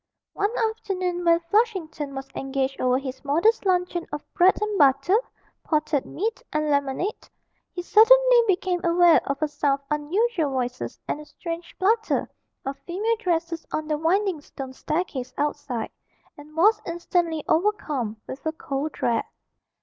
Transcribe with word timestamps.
One 0.33 0.49
afternoon 0.67 1.23
when 1.25 1.41
Flushington 1.41 2.15
was 2.15 2.27
engaged 2.33 2.81
over 2.81 2.97
his 2.97 3.23
modest 3.23 3.67
luncheon 3.67 4.07
of 4.11 4.25
bread 4.33 4.59
and 4.59 4.75
butter, 4.79 5.15
potted 5.63 6.07
meat, 6.07 6.41
and 6.51 6.71
lemonade, 6.71 7.29
he 7.71 7.83
suddenly 7.83 8.41
became 8.47 8.83
aware 8.83 9.21
of 9.29 9.39
a 9.43 9.47
sound 9.47 9.81
of 9.81 9.85
unusual 9.99 10.53
voices 10.53 10.99
and 11.07 11.19
a 11.21 11.25
strange 11.25 11.75
flutter 11.77 12.27
of 12.65 12.79
female 12.79 13.15
dresses 13.17 13.63
on 13.71 13.87
the 13.87 13.97
winding 13.99 14.41
stone 14.41 14.73
staircase 14.73 15.35
outside 15.37 15.91
and 16.35 16.57
was 16.57 16.81
instantly 16.87 17.43
overcome 17.47 18.17
with 18.25 18.43
a 18.47 18.53
cold 18.53 18.93
dread. 18.93 19.25